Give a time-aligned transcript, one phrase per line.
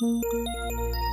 [0.00, 1.07] Thank you.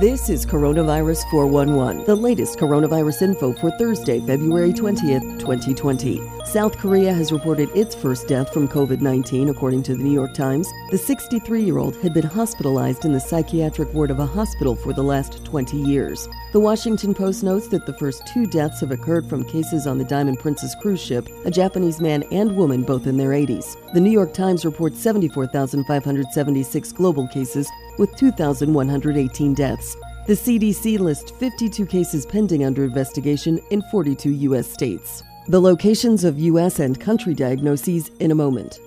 [0.00, 6.20] This is Coronavirus 411, the latest coronavirus info for Thursday, February 20th, 2020.
[6.44, 10.34] South Korea has reported its first death from COVID 19, according to the New York
[10.34, 10.68] Times.
[10.90, 14.92] The 63 year old had been hospitalized in the psychiatric ward of a hospital for
[14.92, 16.28] the last 20 years.
[16.52, 20.04] The Washington Post notes that the first two deaths have occurred from cases on the
[20.04, 23.76] Diamond Princess cruise ship, a Japanese man and woman, both in their 80s.
[23.94, 29.85] The New York Times reports 74,576 global cases with 2,118 deaths.
[30.26, 34.68] The CDC lists 52 cases pending under investigation in 42 U.S.
[34.68, 35.22] states.
[35.48, 36.80] The locations of U.S.
[36.80, 38.80] and country diagnoses in a moment.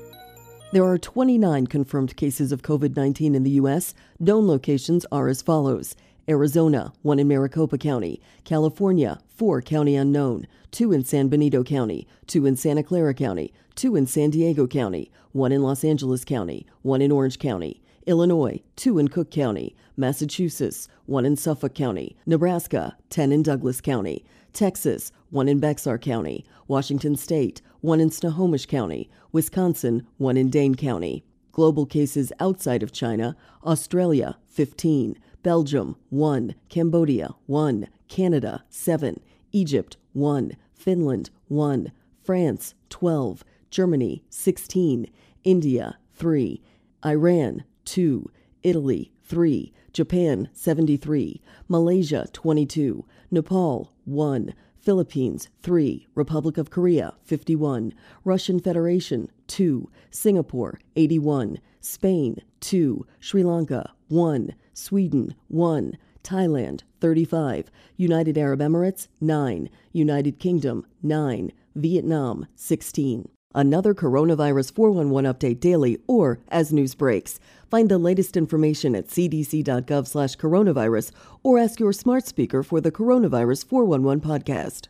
[0.73, 3.93] There are 29 confirmed cases of COVID 19 in the U.S.
[4.19, 5.95] Known locations are as follows
[6.27, 12.45] Arizona, one in Maricopa County, California, four county unknown, two in San Benito County, two
[12.45, 17.01] in Santa Clara County, two in San Diego County, one in Los Angeles County, one
[17.01, 17.81] in Orange County.
[18.05, 24.25] Illinois, two in Cook County, Massachusetts, one in Suffolk County, Nebraska, 10 in Douglas County,
[24.53, 30.75] Texas, one in Bexar County, Washington State, one in Snohomish County, Wisconsin, one in Dane
[30.75, 31.23] County.
[31.51, 39.19] Global cases outside of China Australia, 15, Belgium, 1, Cambodia, 1, Canada, 7,
[39.51, 41.91] Egypt, 1, Finland, 1,
[42.23, 45.07] France, 12, Germany, 16,
[45.43, 46.61] India, 3,
[47.05, 48.29] Iran, 2,
[48.61, 58.59] Italy 3, Japan 73, Malaysia 22, Nepal 1, Philippines 3, Republic of Korea 51, Russian
[58.59, 68.59] Federation 2, Singapore 81, Spain 2, Sri Lanka 1, Sweden 1, Thailand 35, United Arab
[68.59, 73.29] Emirates 9, United Kingdom 9, Vietnam 16.
[73.55, 77.39] Another Coronavirus 411 update daily or as news breaks.
[77.71, 81.11] Find the latest information at cdc.gov slash coronavirus
[81.41, 84.87] or ask your smart speaker for the Coronavirus 411 podcast.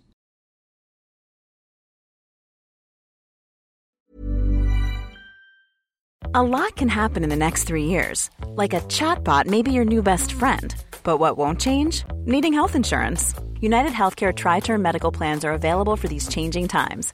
[6.35, 8.29] A lot can happen in the next three years.
[8.49, 10.75] Like a chatbot may be your new best friend.
[11.03, 12.03] But what won't change?
[12.25, 13.33] Needing health insurance.
[13.61, 17.13] United Healthcare Tri Term Medical Plans are available for these changing times